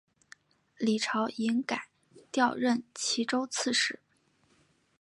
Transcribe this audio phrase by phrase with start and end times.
[0.79, 1.87] 李朝隐改
[2.31, 3.99] 调任岐州刺史。